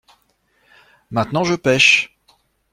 [1.11, 2.17] Maintenant je pêche.